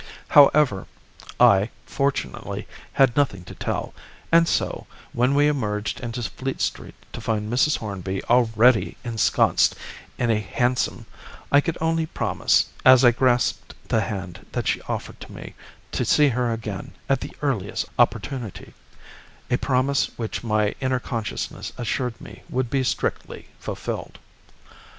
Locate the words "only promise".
11.79-12.65